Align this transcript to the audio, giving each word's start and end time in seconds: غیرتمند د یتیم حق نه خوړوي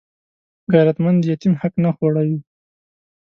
غیرتمند 0.73 1.17
د 1.21 1.25
یتیم 1.31 1.53
حق 1.61 1.73
نه 1.83 1.89
خوړوي 1.95 2.39